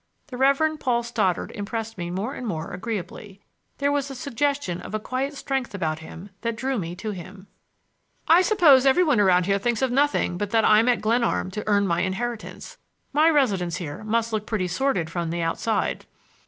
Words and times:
The 0.29 0.37
Reverend 0.37 0.79
Paul 0.79 1.03
Stoddard 1.03 1.51
impressed 1.51 1.95
me 1.95 2.09
more 2.09 2.33
and 2.33 2.47
more 2.47 2.71
agreeably. 2.71 3.39
There 3.77 3.91
was 3.91 4.09
a 4.09 4.15
suggestion 4.15 4.81
of 4.81 4.95
a 4.95 4.99
quiet 4.99 5.35
strength 5.35 5.75
about 5.75 5.99
him 5.99 6.31
that 6.41 6.55
drew 6.55 6.79
me 6.79 6.95
to 6.95 7.11
him. 7.11 7.45
"I 8.27 8.41
suppose 8.41 8.87
every 8.87 9.03
one 9.03 9.19
around 9.19 9.45
here 9.45 9.59
thinks 9.59 9.83
of 9.83 9.91
nothing 9.91 10.39
but 10.39 10.49
that 10.49 10.65
I'm 10.65 10.89
at 10.89 11.01
Glenarm 11.01 11.51
to 11.51 11.63
earn 11.67 11.85
my 11.85 12.01
inheritance. 12.01 12.79
My 13.13 13.29
residence 13.29 13.75
here 13.75 14.03
must 14.03 14.33
look 14.33 14.47
pretty 14.47 14.67
sordid 14.69 15.11
from 15.11 15.29
the 15.29 15.43
outside." 15.43 16.07